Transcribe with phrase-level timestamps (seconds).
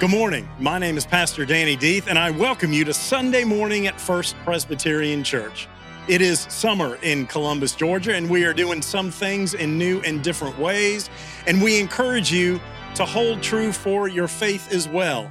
[0.00, 0.48] Good morning.
[0.60, 4.36] My name is Pastor Danny Deeth, and I welcome you to Sunday morning at First
[4.44, 5.66] Presbyterian Church.
[6.06, 10.22] It is summer in Columbus, Georgia, and we are doing some things in new and
[10.22, 11.10] different ways.
[11.48, 12.60] And we encourage you
[12.94, 15.28] to hold true for your faith as well.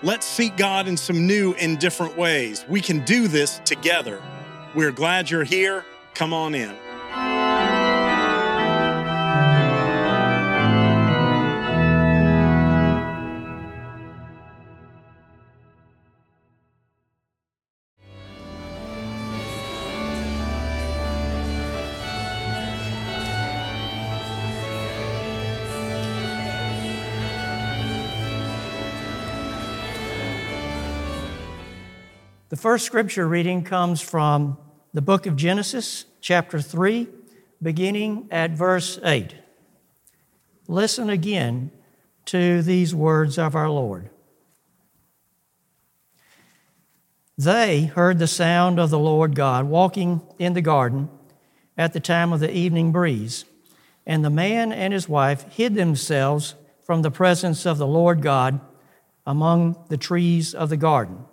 [0.00, 2.64] Let's seek God in some new and different ways.
[2.68, 4.22] We can do this together.
[4.76, 5.84] We're glad you're here.
[6.14, 6.72] Come on in.
[32.48, 34.56] The first scripture reading comes from
[34.94, 37.08] the book of Genesis, chapter 3,
[37.60, 39.34] beginning at verse 8.
[40.68, 41.72] Listen again
[42.26, 44.10] to these words of our Lord.
[47.36, 51.10] They heard the sound of the Lord God walking in the garden
[51.76, 53.44] at the time of the evening breeze,
[54.06, 56.54] and the man and his wife hid themselves
[56.84, 58.60] from the presence of the Lord God
[59.26, 61.24] among the trees of the garden.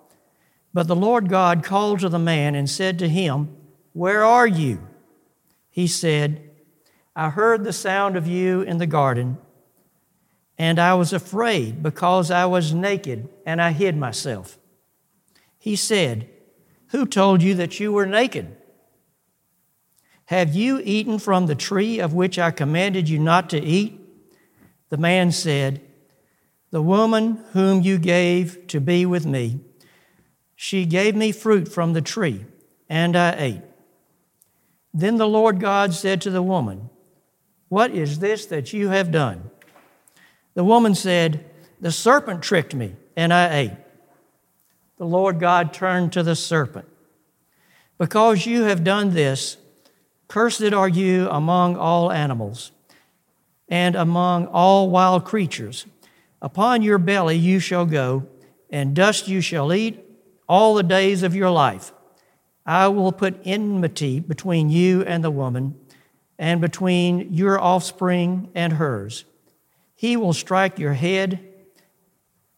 [0.74, 3.56] But the Lord God called to the man and said to him,
[3.94, 4.88] Where are you?
[5.70, 6.50] He said,
[7.16, 9.38] I heard the sound of you in the garden,
[10.58, 14.58] and I was afraid because I was naked and I hid myself.
[15.60, 16.28] He said,
[16.88, 18.58] Who told you that you were naked?
[20.26, 24.00] Have you eaten from the tree of which I commanded you not to eat?
[24.90, 25.82] The man said,
[26.72, 29.60] The woman whom you gave to be with me
[30.64, 32.46] she gave me fruit from the tree,
[32.88, 33.62] and I ate.
[34.94, 36.90] Then the Lord God said to the woman,
[37.68, 39.52] What is this that you have done?
[40.54, 41.44] The woman said,
[41.82, 43.78] The serpent tricked me, and I ate.
[45.00, 46.88] The Lord God turned to the serpent.
[47.98, 49.58] Because you have done this,
[50.30, 52.72] cursed are you among all animals
[53.68, 55.86] and among all wild creatures.
[56.42, 58.28] Upon your belly you shall go,
[58.70, 60.00] and dust you shall eat
[60.48, 61.92] all the days of your life.
[62.66, 65.76] I will put enmity between you and the woman,
[66.40, 69.26] and between your offspring and hers.
[69.96, 71.40] He will strike your head,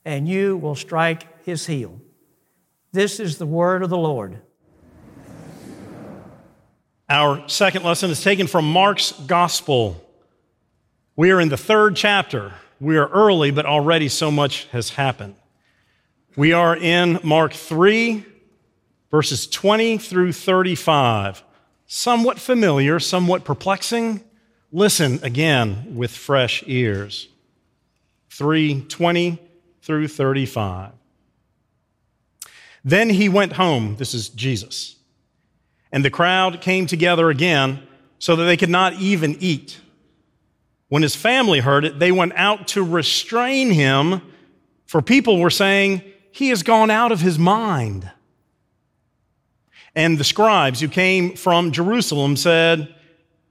[0.03, 1.99] and you will strike his heel.
[2.91, 4.41] This is the word of the Lord.
[7.09, 10.01] Our second lesson is taken from Mark's Gospel.
[11.15, 12.53] We are in the third chapter.
[12.79, 15.35] We are early, but already so much has happened.
[16.37, 18.25] We are in Mark 3,
[19.09, 21.41] verses 20 through 35.
[21.87, 24.21] Somewhat familiar, somewhat perplexing.
[24.69, 27.29] Listen again with fresh ears.
[28.31, 29.39] 3 20
[29.81, 30.91] through 35.
[32.83, 33.95] Then he went home.
[33.95, 34.97] This is Jesus.
[35.89, 37.81] And the crowd came together again
[38.19, 39.79] so that they could not even eat.
[40.89, 44.21] When his family heard it, they went out to restrain him,
[44.85, 46.01] for people were saying,
[46.35, 48.11] he has gone out of his mind.
[49.95, 52.93] And the scribes who came from Jerusalem said,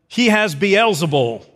[0.07, 1.47] He has Beelzebul,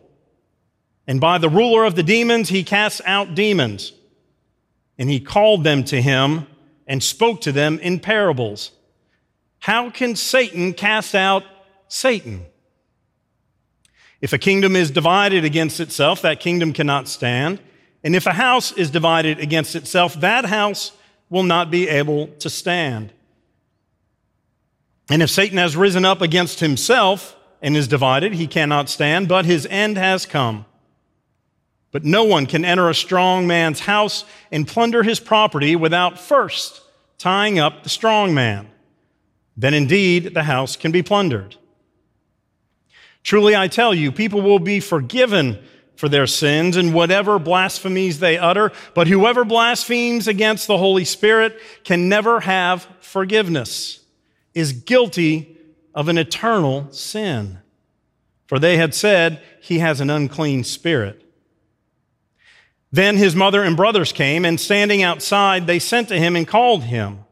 [1.07, 3.93] and by the ruler of the demons he casts out demons.
[4.99, 6.47] And he called them to him
[6.87, 8.73] and spoke to them in parables.
[9.59, 11.45] How can Satan cast out
[11.89, 12.47] Satan?
[14.23, 17.61] If a kingdom is divided against itself, that kingdom cannot stand.
[18.03, 20.93] And if a house is divided against itself, that house
[21.31, 23.13] will not be able to stand.
[25.11, 29.47] And if Satan has risen up against himself and is divided, he cannot stand, but
[29.47, 30.67] his end has come.
[31.91, 36.83] But no one can enter a strong man's house and plunder his property without first
[37.17, 38.69] tying up the strong man.
[39.57, 41.57] Then indeed the house can be plundered.
[43.25, 45.59] Truly I tell you, people will be forgiven
[45.99, 48.71] for their sins and whatever blasphemies they utter.
[48.95, 53.99] But whoever blasphemes against the Holy Spirit can never have forgiveness,
[54.55, 55.59] is guilty
[55.97, 57.59] of an eternal sin.
[58.47, 61.21] For they had said, He has an unclean spirit.
[62.93, 66.85] Then his mother and brothers came, and standing outside, they sent to him and called
[66.85, 67.25] him.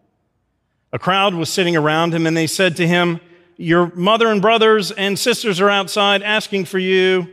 [0.93, 3.21] A crowd was sitting around him, and they said to him,
[3.57, 7.33] Your mother and brothers and sisters are outside asking for you.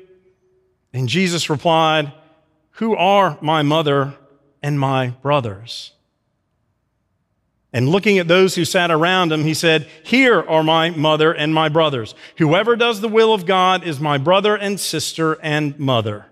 [0.94, 2.14] And Jesus replied,
[2.74, 4.16] Who are my mother
[4.62, 5.92] and my brothers?
[7.76, 11.54] And looking at those who sat around him, he said, Here are my mother and
[11.54, 12.14] my brothers.
[12.38, 16.28] Whoever does the will of God is my brother and sister and mother.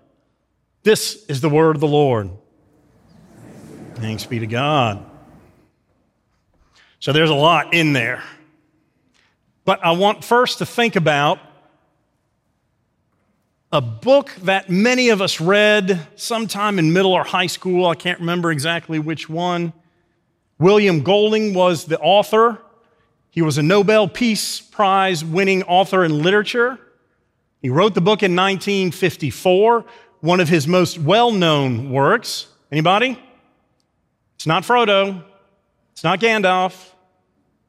[0.84, 2.30] This is the word of the Lord.
[3.96, 5.04] Thanks be to God.
[7.00, 8.22] So there's a lot in there.
[9.64, 11.40] But I want first to think about
[13.72, 17.86] a book that many of us read sometime in middle or high school.
[17.86, 19.72] I can't remember exactly which one.
[20.58, 22.60] William Golding was the author.
[23.30, 26.78] He was a Nobel Peace Prize winning author in literature.
[27.62, 29.86] He wrote the book in 1954,
[30.20, 32.48] one of his most well-known works.
[32.70, 33.18] Anybody?
[34.34, 35.24] It's not Frodo.
[35.92, 36.90] It's not Gandalf.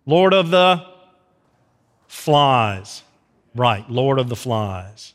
[0.06, 0.86] Lord of the
[2.08, 3.04] Flies.
[3.56, 5.14] Right, Lord of the Flies.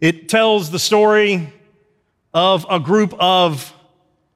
[0.00, 1.52] It tells the story
[2.32, 3.74] of a group of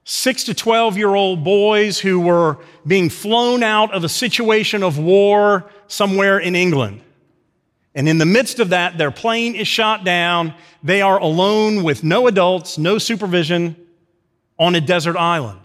[0.05, 4.99] six to 12 year old boys who were being flown out of a situation of
[4.99, 7.03] war somewhere in England.
[7.94, 10.55] And in the midst of that, their plane is shot down.
[10.82, 13.76] They are alone with no adults, no supervision
[14.58, 15.61] on a desert island.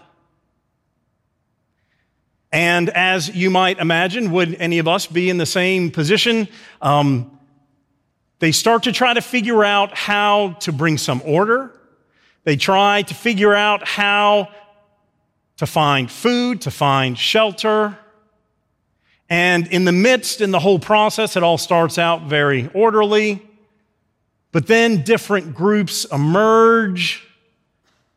[2.51, 6.47] And as you might imagine, would any of us be in the same position?
[6.81, 7.36] Um,
[8.39, 11.71] they start to try to figure out how to bring some order.
[12.43, 14.49] They try to figure out how
[15.57, 17.97] to find food, to find shelter.
[19.29, 23.43] And in the midst, in the whole process, it all starts out very orderly.
[24.51, 27.27] But then different groups emerge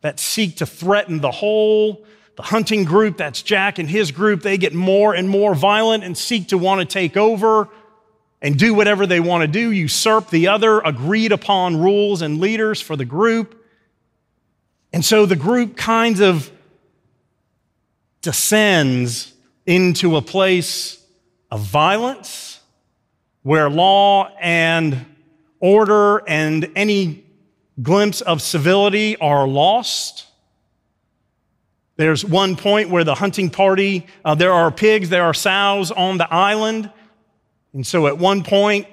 [0.02, 2.04] that seek to threaten the whole.
[2.36, 6.16] The hunting group, that's Jack and his group, they get more and more violent and
[6.16, 7.68] seek to want to take over
[8.42, 12.80] and do whatever they want to do, usurp the other agreed upon rules and leaders
[12.80, 13.56] for the group.
[14.92, 16.50] And so the group kind of
[18.22, 19.32] descends
[19.66, 21.02] into a place
[21.50, 22.60] of violence
[23.42, 25.06] where law and
[25.58, 27.24] order and any
[27.82, 30.26] glimpse of civility are lost.
[31.96, 36.16] There's one point where the hunting party, uh, there are pigs, there are sows on
[36.16, 36.90] the island,
[37.72, 38.86] and so at one point,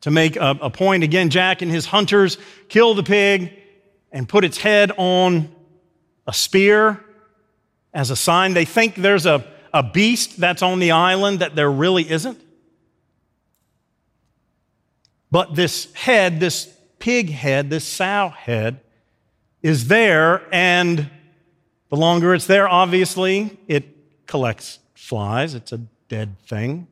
[0.00, 2.36] to make a, a, point, again, Jack and his hunters
[2.68, 3.54] kill the pig
[4.12, 5.50] and put its head on
[6.26, 7.02] a spear
[7.94, 8.52] as a sign.
[8.52, 12.38] They think there's a, a beast that's on the island that there really isn't.
[15.30, 18.80] But this head, this pig head, this sow head,
[19.62, 21.08] is there, and
[21.88, 25.54] the longer it's there, obviously, it collects flies.
[25.54, 25.78] It's a
[26.08, 26.88] dead thing.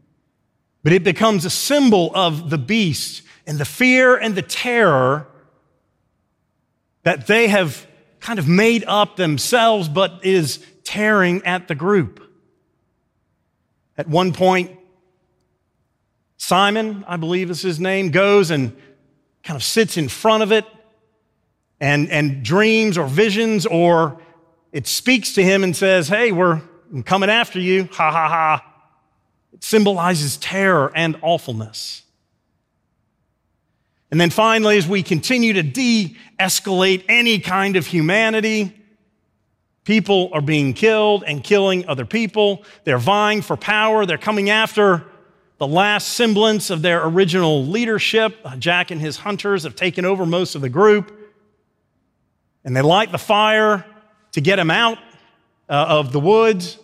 [0.82, 5.26] But it becomes a symbol of the beast and the fear and the terror
[7.04, 7.86] that they have
[8.20, 12.20] kind of made up themselves, but is tearing at the group.
[13.98, 14.78] At one point,
[16.36, 18.76] Simon, I believe is his name, goes and
[19.42, 20.64] kind of sits in front of it
[21.80, 24.20] and, and dreams or visions, or
[24.72, 26.62] it speaks to him and says, Hey, we're
[27.04, 27.88] coming after you.
[27.92, 28.71] Ha ha ha
[29.62, 32.02] symbolizes terror and awfulness.
[34.10, 38.76] And then finally, as we continue to de escalate any kind of humanity,
[39.84, 42.64] people are being killed and killing other people.
[42.84, 44.04] They're vying for power.
[44.04, 45.04] They're coming after
[45.58, 48.36] the last semblance of their original leadership.
[48.58, 51.16] Jack and his hunters have taken over most of the group.
[52.64, 53.86] And they light the fire
[54.32, 54.98] to get him out
[55.68, 56.78] uh, of the woods.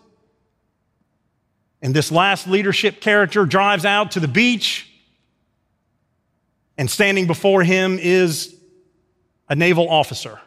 [1.80, 4.90] And this last leadership character drives out to the beach,
[6.76, 8.54] and standing before him is
[9.48, 10.40] a naval officer.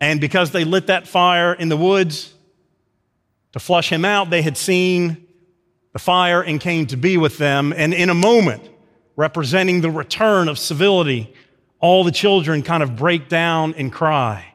[0.00, 2.32] And because they lit that fire in the woods
[3.52, 5.26] to flush him out, they had seen
[5.92, 7.74] the fire and came to be with them.
[7.76, 8.68] And in a moment,
[9.16, 11.34] representing the return of civility,
[11.78, 14.54] all the children kind of break down and cry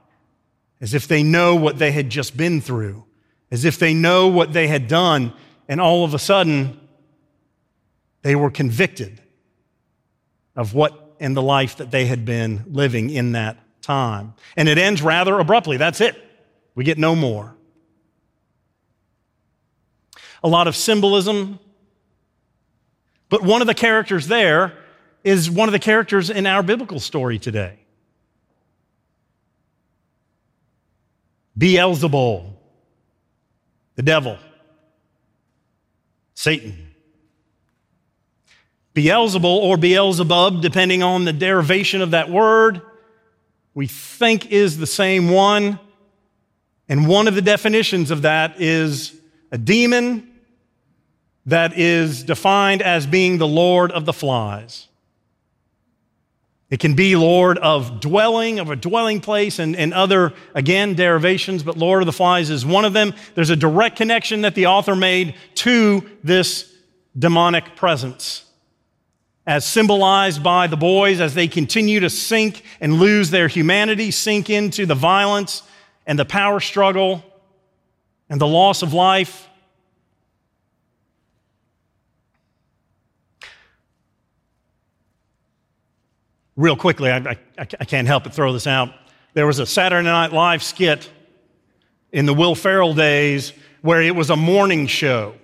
[0.82, 3.05] as if they know what they had just been through
[3.52, 5.34] as if they know what they had done,
[5.68, 6.80] and all of a sudden,
[8.22, 9.22] they were convicted
[10.56, 14.34] of what in the life that they had been living in that time.
[14.58, 15.78] And it ends rather abruptly.
[15.78, 16.16] That's it.
[16.74, 17.56] We get no more.
[20.44, 21.60] A lot of symbolism.
[23.30, 24.74] But one of the characters there
[25.24, 27.80] is one of the characters in our biblical story today.
[31.58, 32.55] Beelzebul
[33.96, 34.38] the devil,
[36.34, 36.92] Satan.
[38.94, 42.82] Beelzebul or Beelzebub, depending on the derivation of that word,
[43.74, 45.80] we think is the same one.
[46.88, 49.14] And one of the definitions of that is
[49.52, 50.32] a demon
[51.46, 54.88] that is defined as being the Lord of the flies.
[56.76, 61.64] It can be Lord of dwelling, of a dwelling place, and, and other, again, derivations,
[61.64, 63.14] but Lord of the Flies is one of them.
[63.34, 66.70] There's a direct connection that the author made to this
[67.18, 68.44] demonic presence
[69.48, 74.50] as symbolized by the boys as they continue to sink and lose their humanity, sink
[74.50, 75.64] into the violence
[76.06, 77.24] and the power struggle
[78.28, 79.48] and the loss of life.
[86.56, 88.94] Real quickly, I, I, I, can't help but throw this out.
[89.34, 91.10] There was a Saturday Night Live skit
[92.14, 95.36] in the Will Ferrell days where it was a morning show.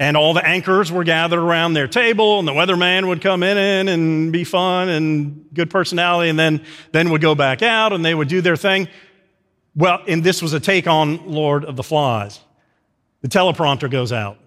[0.00, 3.86] And all the anchors were gathered around their table, and the weatherman would come in
[3.86, 8.14] and be fun and good personality, and then, then would go back out and they
[8.14, 8.88] would do their thing.
[9.76, 12.40] Well, and this was a take on Lord of the Flies.
[13.20, 14.38] The teleprompter goes out.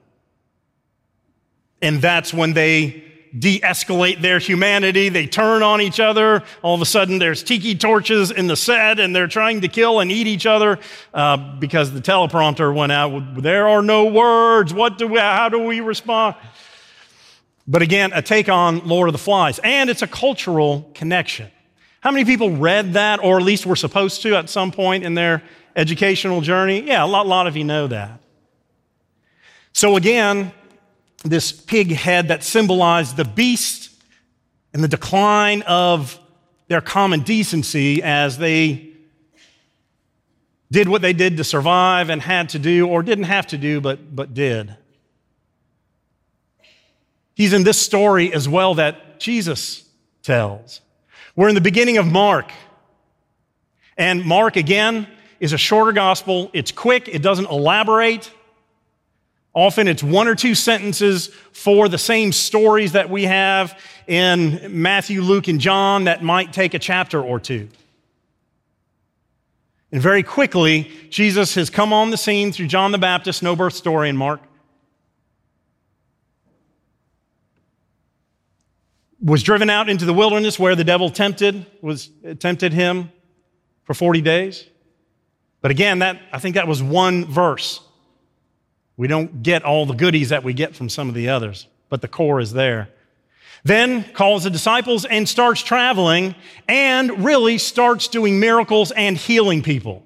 [1.81, 3.03] And that's when they
[3.37, 5.09] de escalate their humanity.
[5.09, 6.43] They turn on each other.
[6.61, 9.99] All of a sudden, there's tiki torches in the set, and they're trying to kill
[9.99, 10.79] and eat each other
[11.13, 13.41] uh, because the teleprompter went out.
[13.41, 14.73] There are no words.
[14.73, 16.35] What do we, how do we respond?
[17.67, 19.59] But again, a take on Lord of the Flies.
[19.63, 21.49] And it's a cultural connection.
[22.01, 25.13] How many people read that, or at least were supposed to at some point in
[25.13, 25.41] their
[25.75, 26.81] educational journey?
[26.81, 28.19] Yeah, a lot, lot of you know that.
[29.71, 30.51] So again,
[31.23, 33.89] this pig head that symbolized the beast
[34.73, 36.19] and the decline of
[36.67, 38.93] their common decency as they
[40.71, 43.79] did what they did to survive and had to do, or didn't have to do,
[43.79, 44.75] but, but did.
[47.35, 49.87] He's in this story as well that Jesus
[50.23, 50.81] tells.
[51.35, 52.51] We're in the beginning of Mark.
[53.97, 55.07] And Mark, again,
[55.39, 56.49] is a shorter gospel.
[56.53, 58.31] It's quick, it doesn't elaborate.
[59.53, 65.21] Often it's one or two sentences for the same stories that we have in Matthew,
[65.21, 67.69] Luke, and John that might take a chapter or two.
[69.91, 73.75] And very quickly, Jesus has come on the scene through John the Baptist, no birth
[73.75, 74.41] story in Mark.
[79.21, 83.11] Was driven out into the wilderness where the devil tempted, was tempted him
[83.83, 84.65] for 40 days.
[85.61, 87.79] But again, that, I think that was one verse.
[88.97, 92.01] We don't get all the goodies that we get from some of the others, but
[92.01, 92.89] the core is there.
[93.63, 96.35] Then calls the disciples and starts traveling
[96.67, 100.05] and really starts doing miracles and healing people.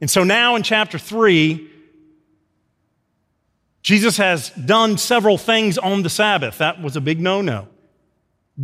[0.00, 1.70] And so now in chapter three,
[3.82, 6.58] Jesus has done several things on the Sabbath.
[6.58, 7.68] That was a big no no.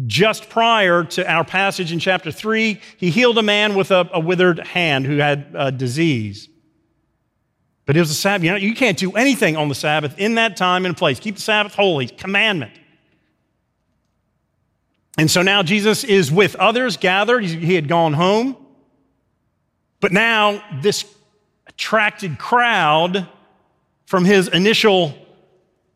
[0.07, 4.21] Just prior to our passage in chapter 3, he healed a man with a, a
[4.21, 6.51] withered hand who had a disease.
[7.87, 8.45] But it was a Sabbath.
[8.45, 11.21] You know, you can't do anything on the Sabbath in that time and place.
[11.21, 12.73] Keep the Sabbath holy, commandment.
[15.17, 17.45] And so now Jesus is with others gathered.
[17.45, 18.57] He had gone home.
[20.01, 21.05] But now this
[21.69, 23.27] attracted crowd
[24.05, 25.15] from his initial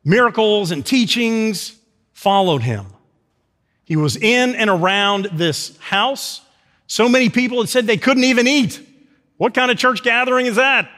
[0.04, 1.76] miracles and teachings
[2.12, 2.87] followed him.
[3.85, 6.40] He was in and around this house.
[6.87, 8.80] So many people had said they couldn't even eat.
[9.37, 10.88] What kind of church gathering is that?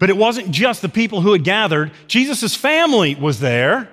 [0.00, 3.88] But it wasn't just the people who had gathered, Jesus' family was there.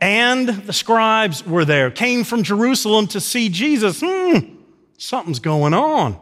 [0.00, 4.02] And the scribes were there, came from Jerusalem to see Jesus.
[4.04, 4.56] Hmm,
[4.96, 6.18] something's going on.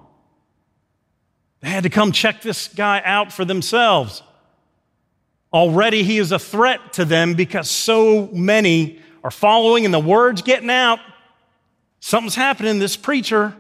[1.61, 4.23] They had to come check this guy out for themselves.
[5.53, 10.43] Already he is a threat to them because so many are following and the word's
[10.43, 10.99] getting out.
[12.01, 12.81] Something's happening.
[12.81, 13.55] This preacher,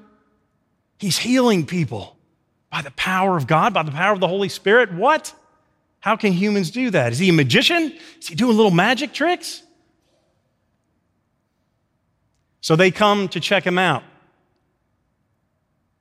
[0.98, 2.16] he's healing people.
[2.70, 4.92] By the power of God, by the power of the Holy Spirit?
[4.92, 5.34] What?
[5.98, 7.12] How can humans do that?
[7.12, 7.92] Is he a magician?
[8.20, 9.62] Is he doing little magic tricks?
[12.60, 14.02] So they come to check him out.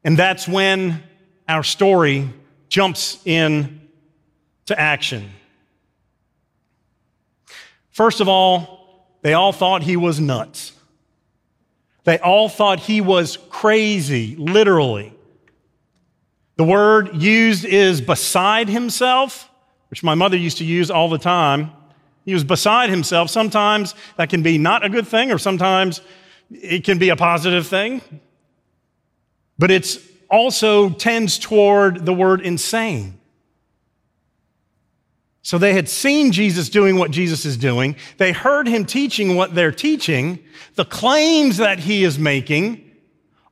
[0.03, 1.03] And that's when
[1.47, 2.29] our story
[2.69, 3.81] jumps in
[4.67, 5.29] to action.
[7.89, 10.71] First of all, they all thought he was nuts.
[12.05, 15.13] They all thought he was crazy, literally.
[16.59, 19.49] The word used is beside himself,
[19.89, 21.71] which my mother used to use all the time.
[22.25, 23.29] He was beside himself.
[23.29, 26.01] Sometimes that can be not a good thing, or sometimes
[26.51, 28.01] it can be a positive thing.
[29.57, 29.99] But it's
[30.29, 33.17] also tends toward the word insane.
[35.41, 37.95] So they had seen Jesus doing what Jesus is doing.
[38.17, 40.39] They heard him teaching what they're teaching,
[40.75, 42.88] the claims that he is making,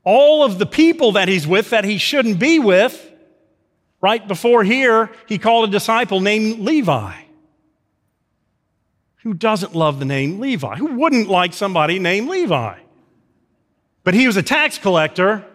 [0.07, 3.11] all of the people that he's with that he shouldn't be with.
[3.99, 7.13] Right before here, he called a disciple named Levi,
[9.23, 10.77] Who doesn't love the name Levi?
[10.77, 12.75] Who wouldn't like somebody named Levi?
[14.05, 15.45] But he was a tax collector,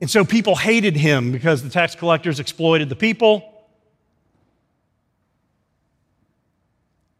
[0.00, 3.52] and so people hated him because the tax collectors exploited the people.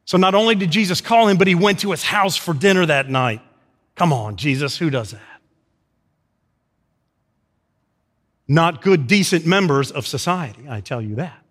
[0.04, 2.86] So not only did Jesus call him, but he went to his house for dinner
[2.86, 3.40] that night.
[3.96, 5.35] Come on, Jesus, who does that?
[8.48, 11.42] Not good, decent members of society, I tell you that.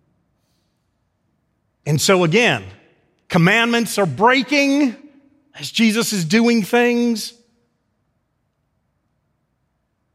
[1.86, 2.64] And so again,
[3.28, 4.96] commandments are breaking
[5.60, 7.34] as Jesus is doing things.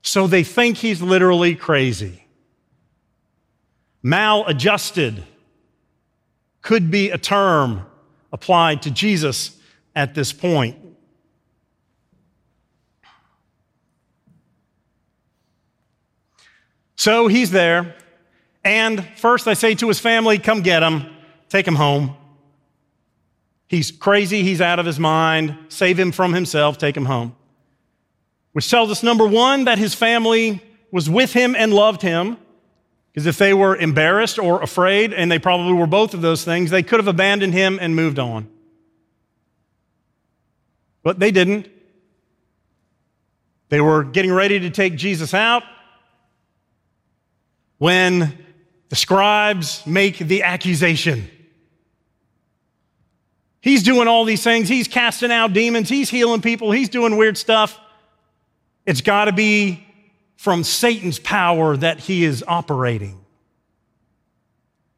[0.03, 2.25] So they think he's literally crazy.
[4.03, 5.23] Maladjusted
[6.63, 7.87] could be a term
[8.33, 9.57] applied to Jesus
[9.95, 10.77] at this point.
[17.01, 17.97] So he's there,
[18.63, 21.07] and first I say to his family, Come get him,
[21.49, 22.15] take him home.
[23.69, 27.35] He's crazy, he's out of his mind, save him from himself, take him home.
[28.53, 32.37] Which tells us, number one, that his family was with him and loved him.
[33.15, 36.71] Because if they were embarrassed or afraid, and they probably were both of those things,
[36.71, 38.47] they could have abandoned him and moved on.
[41.03, 41.67] But they didn't.
[43.71, 45.63] They were getting ready to take Jesus out
[47.81, 48.37] when
[48.91, 51.31] the scribes make the accusation.
[53.63, 54.69] He's doing all these things.
[54.69, 55.89] He's casting out demons.
[55.89, 56.73] He's healing people.
[56.73, 57.81] He's doing weird stuff.
[58.85, 59.87] It's got to be
[60.37, 63.19] from Satan's power that he is operating.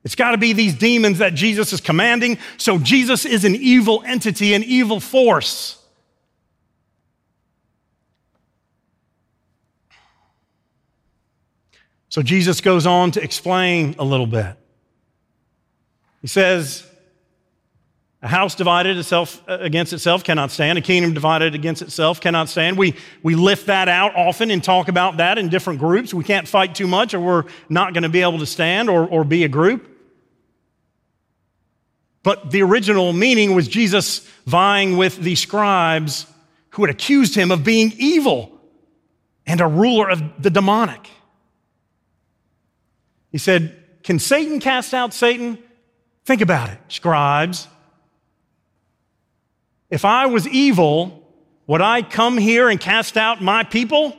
[0.02, 2.38] It's got to be these demons that Jesus is commanding.
[2.56, 5.78] So Jesus is an evil entity, an evil force.
[12.12, 14.54] So Jesus goes on to explain a little bit.
[16.20, 16.86] He says,
[18.20, 20.76] a house divided itself uh, against itself cannot stand.
[20.76, 22.76] A kingdom divided against itself cannot stand.
[22.76, 26.12] We, we lift that out often and talk about that in different groups.
[26.12, 29.08] We can't fight too much or we're not going to be able to stand or,
[29.08, 29.88] or be a group.
[32.22, 36.26] But the original meaning was Jesus vying with the scribes
[36.72, 38.60] who had accused him of being evil
[39.46, 41.08] and a ruler of the demonic.
[43.32, 45.58] He said, Can Satan cast out Satan?
[46.24, 47.66] Think about it, scribes.
[49.90, 51.26] If I was evil,
[51.66, 54.16] would I come here and cast out my people?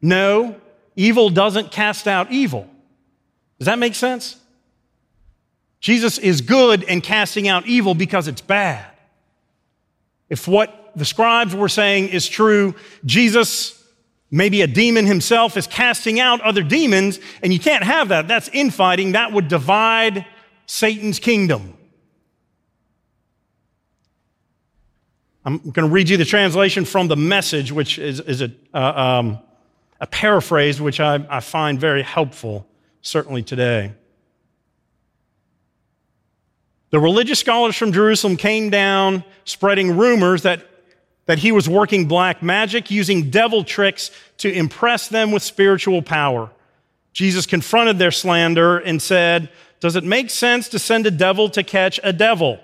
[0.00, 0.56] No,
[0.96, 2.68] evil doesn't cast out evil.
[3.58, 4.36] Does that make sense?
[5.80, 8.86] Jesus is good in casting out evil because it's bad.
[10.28, 12.74] If what the scribes were saying is true,
[13.04, 13.83] Jesus,
[14.34, 18.26] maybe a demon himself, is casting out other demons, and you can't have that.
[18.26, 19.12] That's infighting.
[19.12, 20.26] That would divide
[20.66, 21.78] Satan's kingdom.
[25.44, 28.78] I'm going to read you the translation from the message, which is, is a, uh,
[28.78, 29.38] um,
[30.00, 32.66] a paraphrase, which I, I find very helpful,
[33.02, 33.92] certainly today.
[36.90, 40.66] The religious scholars from Jerusalem came down spreading rumors that,
[41.26, 46.50] that he was working black magic, using devil tricks to impress them with spiritual power.
[47.12, 49.48] Jesus confronted their slander and said,
[49.80, 52.58] Does it make sense to send a devil to catch a devil,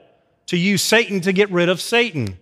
[0.46, 2.38] to use Satan to get rid of Satan?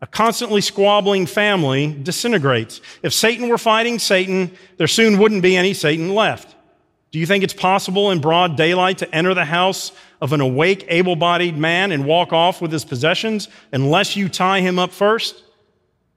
[0.00, 2.80] A constantly squabbling family disintegrates.
[3.02, 6.51] If Satan were fighting Satan, there soon wouldn't be any Satan left.
[7.12, 10.86] Do you think it's possible in broad daylight to enter the house of an awake,
[10.88, 15.42] able bodied man and walk off with his possessions unless you tie him up first?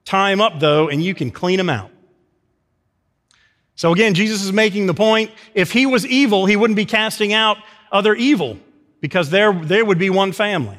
[0.06, 1.90] Tie him up, though, and you can clean him out.
[3.74, 7.34] So again, Jesus is making the point if he was evil, he wouldn't be casting
[7.34, 7.58] out
[7.92, 8.58] other evil
[9.02, 10.78] because there, there would be one family.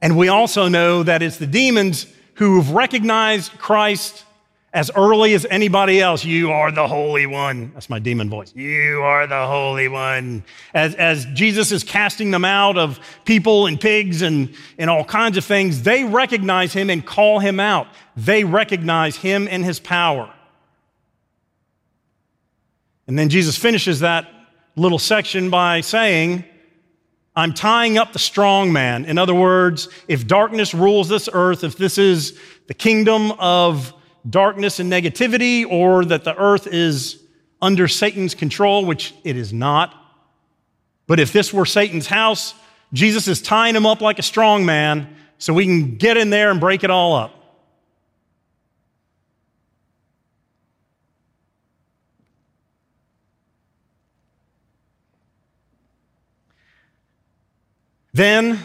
[0.00, 4.24] And we also know that it's the demons who've recognized Christ
[4.74, 6.24] as early as anybody else.
[6.24, 7.70] You are the Holy One.
[7.74, 8.52] That's my demon voice.
[8.56, 10.44] You are the Holy One.
[10.74, 15.36] As, as Jesus is casting them out of people and pigs and, and all kinds
[15.36, 17.86] of things, they recognize him and call him out.
[18.16, 20.34] They recognize him and his power.
[23.06, 24.28] And then Jesus finishes that
[24.74, 26.44] little section by saying,
[27.36, 29.04] I'm tying up the strong man.
[29.04, 33.92] In other words, if darkness rules this earth, if this is the kingdom of
[34.28, 37.22] darkness and negativity or that the earth is
[37.60, 39.94] under Satan's control, which it is not.
[41.06, 42.54] But if this were Satan's house,
[42.92, 46.50] Jesus is tying him up like a strong man so we can get in there
[46.50, 47.40] and break it all up.
[58.12, 58.60] Then,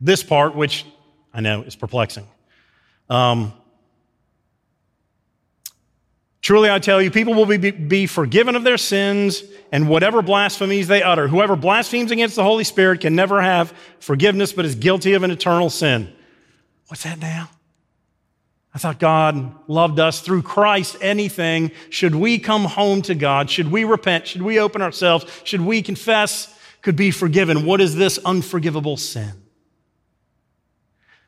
[0.00, 0.84] this part, which
[1.32, 2.26] I know is perplexing.
[3.08, 3.52] Um,
[6.50, 10.88] Truly, I tell you, people will be, be forgiven of their sins and whatever blasphemies
[10.88, 11.28] they utter.
[11.28, 15.30] Whoever blasphemes against the Holy Spirit can never have forgiveness, but is guilty of an
[15.30, 16.12] eternal sin.
[16.88, 17.50] What's that now?
[18.74, 20.96] I thought God loved us through Christ.
[21.00, 25.60] Anything, should we come home to God, should we repent, should we open ourselves, should
[25.60, 27.64] we confess, could be forgiven.
[27.64, 29.34] What is this unforgivable sin?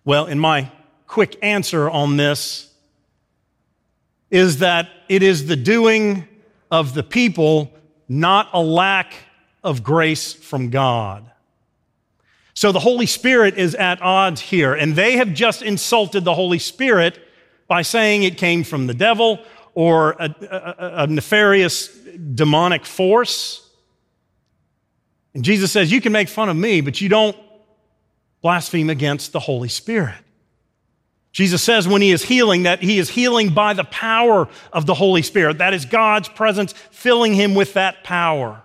[0.05, 0.73] Well, in my
[1.07, 2.72] quick answer on this,
[4.33, 6.27] is that it is the doing
[6.71, 7.71] of the people,
[8.09, 9.13] not a lack
[9.63, 11.31] of grace from God.
[12.55, 16.59] So the Holy Spirit is at odds here, and they have just insulted the Holy
[16.59, 17.19] Spirit
[17.69, 19.39] by saying it came from the devil
[19.75, 23.69] or a, a, a nefarious demonic force.
[25.35, 27.37] And Jesus says, You can make fun of me, but you don't
[28.41, 30.15] blaspheme against the Holy Spirit.
[31.33, 34.95] Jesus says when he is healing that he is healing by the power of the
[34.95, 35.59] Holy Spirit.
[35.59, 38.63] That is God's presence filling him with that power.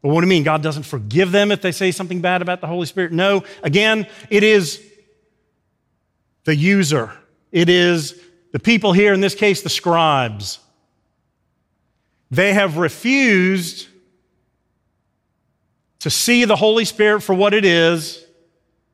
[0.00, 0.42] But what do you mean?
[0.42, 3.12] God doesn't forgive them if they say something bad about the Holy Spirit?
[3.12, 3.44] No.
[3.62, 4.82] Again, it is
[6.44, 7.12] the user.
[7.52, 8.20] It is
[8.52, 10.58] the people here, in this case, the scribes.
[12.30, 13.88] They have refused
[16.00, 18.24] to see the Holy Spirit for what it is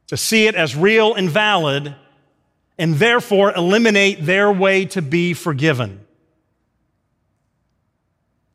[0.09, 1.95] to see it as real and valid,
[2.79, 6.01] and therefore eliminate their way to be forgiven.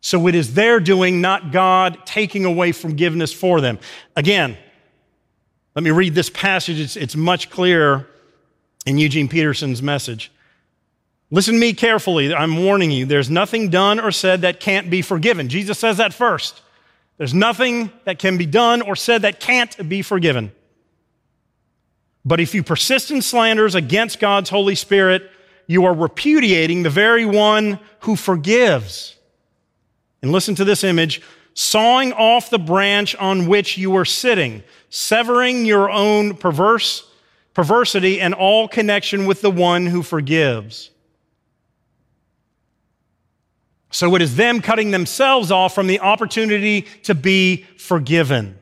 [0.02, 3.80] So it is their doing, not God taking away forgiveness for them.
[4.16, 4.58] Again,
[5.76, 6.80] let me read this passage.
[6.80, 8.08] It's, it's much clearer
[8.86, 10.32] in Eugene Peterson's message.
[11.32, 12.34] Listen to me carefully.
[12.34, 13.06] I'm warning you.
[13.06, 15.50] There's nothing done or said that can't be forgiven.
[15.50, 16.62] Jesus says that first.
[17.18, 20.52] There's nothing that can be done or said that can't be forgiven.
[22.26, 25.30] But if you persist in slanders against God's Holy Spirit,
[25.68, 29.16] you are repudiating the very one who forgives.
[30.22, 31.22] And listen to this image
[31.54, 37.08] sawing off the branch on which you are sitting, severing your own perverse
[37.54, 40.90] perversity and all connection with the one who forgives.
[43.92, 48.58] So it is them cutting themselves off from the opportunity to be forgiven.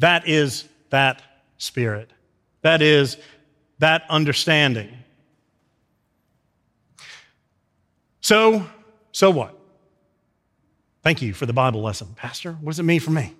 [0.00, 1.22] That is that
[1.58, 2.10] spirit.
[2.62, 3.16] That is,
[3.78, 4.90] that understanding.
[8.20, 8.66] So,
[9.12, 9.58] so what?
[11.02, 12.08] Thank you for the Bible lesson.
[12.14, 13.34] Pastor, what does it mean for me?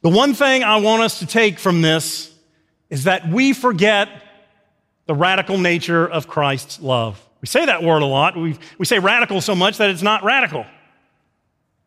[0.00, 2.34] The one thing I want us to take from this
[2.90, 4.08] is that we forget
[5.06, 7.20] the radical nature of Christ's love.
[7.40, 8.36] We say that word a lot.
[8.36, 10.64] we we say radical so much that it's not radical.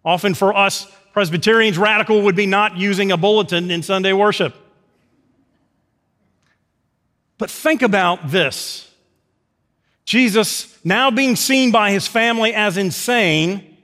[0.05, 4.53] Often for us Presbyterians, radical would be not using a bulletin in Sunday worship.
[7.37, 8.89] But think about this
[10.05, 13.77] Jesus, now being seen by his family as insane,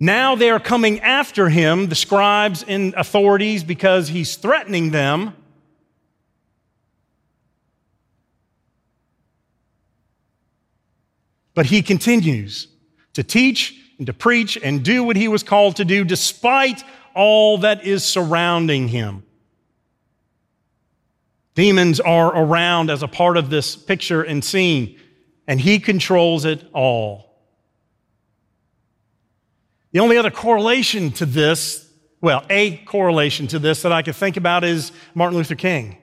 [0.00, 5.36] now they are coming after him, the scribes and authorities, because he's threatening them.
[11.54, 12.66] But he continues
[13.12, 16.82] to teach and to preach and do what he was called to do despite
[17.14, 19.22] all that is surrounding him.
[21.60, 24.98] Demons are around as a part of this picture and scene,
[25.46, 27.36] and he controls it all.
[29.92, 31.86] The only other correlation to this,
[32.22, 35.98] well, a correlation to this that I could think about is Martin Luther King.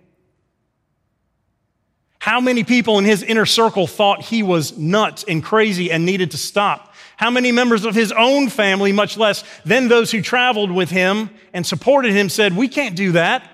[2.20, 6.30] How many people in his inner circle thought he was nuts and crazy and needed
[6.32, 6.94] to stop?
[7.16, 11.32] How many members of his own family, much less than those who traveled with him
[11.52, 13.50] and supported him, said, We can't do that?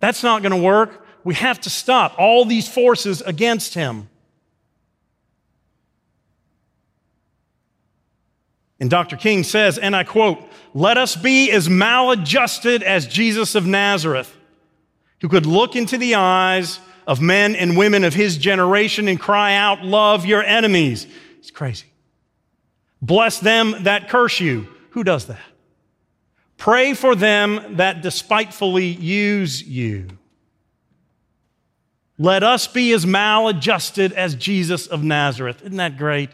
[0.00, 1.06] That's not going to work.
[1.24, 4.08] We have to stop all these forces against him.
[8.80, 9.16] And Dr.
[9.16, 10.38] King says, and I quote,
[10.72, 14.34] let us be as maladjusted as Jesus of Nazareth,
[15.20, 19.54] who could look into the eyes of men and women of his generation and cry
[19.54, 21.06] out, love your enemies.
[21.38, 21.86] It's crazy.
[23.02, 24.68] Bless them that curse you.
[24.90, 25.40] Who does that?
[26.58, 30.08] Pray for them that despitefully use you.
[32.18, 35.62] Let us be as maladjusted as Jesus of Nazareth.
[35.62, 36.30] Isn't that great?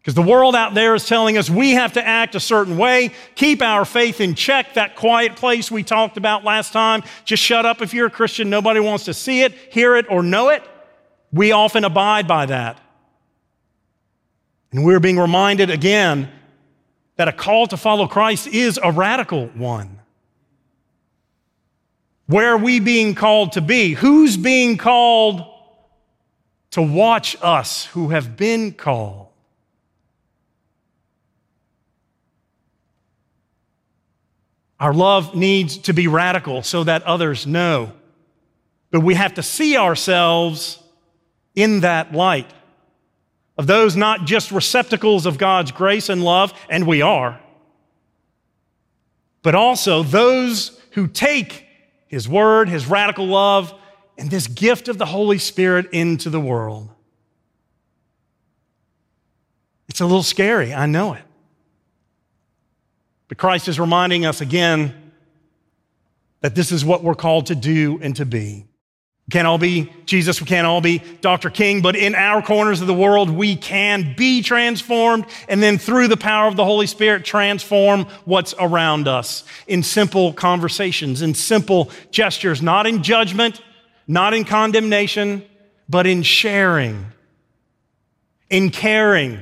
[0.00, 3.12] Because the world out there is telling us we have to act a certain way,
[3.36, 7.04] keep our faith in check, that quiet place we talked about last time.
[7.24, 8.50] Just shut up if you're a Christian.
[8.50, 10.64] Nobody wants to see it, hear it, or know it.
[11.32, 12.80] We often abide by that.
[14.72, 16.28] And we're being reminded again
[17.16, 20.00] that a call to follow Christ is a radical one.
[22.26, 23.92] Where are we being called to be?
[23.92, 25.44] Who's being called
[26.70, 29.28] to watch us who have been called?
[34.80, 37.92] Our love needs to be radical so that others know.
[38.90, 40.82] But we have to see ourselves
[41.54, 42.52] in that light
[43.58, 47.40] of those not just receptacles of God's grace and love, and we are,
[49.42, 51.66] but also those who take
[52.06, 53.74] His Word, His radical love,
[54.16, 56.88] and this gift of the Holy Spirit into the world.
[59.88, 61.22] It's a little scary, I know it.
[63.28, 65.12] But Christ is reminding us again
[66.40, 68.66] that this is what we're called to do and to be.
[69.26, 71.48] We can't all be Jesus, we can't all be Dr.
[71.48, 76.08] King, but in our corners of the world, we can be transformed and then through
[76.08, 81.90] the power of the Holy Spirit, transform what's around us in simple conversations, in simple
[82.10, 83.60] gestures, not in judgment,
[84.08, 85.44] not in condemnation,
[85.88, 87.06] but in sharing,
[88.50, 89.38] in caring,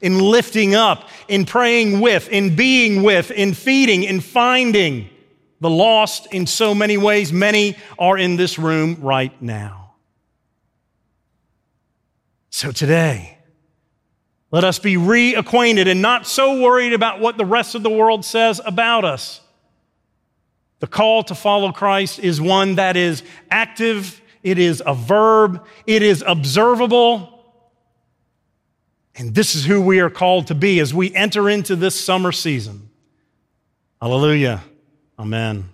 [0.00, 5.08] in lifting up, in praying with, in being with, in feeding, in finding
[5.60, 7.32] the lost in so many ways.
[7.32, 9.94] Many are in this room right now.
[12.50, 13.38] So today,
[14.50, 18.24] let us be reacquainted and not so worried about what the rest of the world
[18.24, 19.40] says about us.
[20.80, 26.02] The call to follow Christ is one that is active, it is a verb, it
[26.02, 27.36] is observable.
[29.14, 32.32] And this is who we are called to be as we enter into this summer
[32.32, 32.88] season.
[34.00, 34.62] Hallelujah.
[35.20, 35.68] Amen.